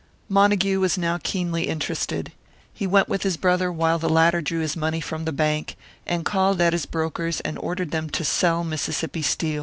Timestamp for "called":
6.25-6.59